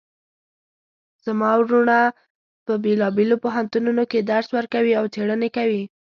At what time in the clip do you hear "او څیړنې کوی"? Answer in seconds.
4.99-5.83